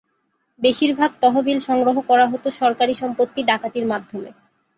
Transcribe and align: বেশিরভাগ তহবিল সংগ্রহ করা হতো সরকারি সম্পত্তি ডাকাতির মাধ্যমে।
বেশিরভাগ 0.59 1.11
তহবিল 1.21 1.59
সংগ্রহ 1.59 1.97
করা 2.09 2.25
হতো 2.27 2.47
সরকারি 2.61 2.93
সম্পত্তি 2.93 3.41
ডাকাতির 3.43 3.85
মাধ্যমে। 3.85 4.29